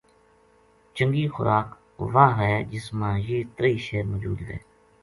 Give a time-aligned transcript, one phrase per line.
[0.95, 1.67] چنگی خوراک
[2.13, 4.57] واہ وھے جس ما یہ تریہی شے موجود وھے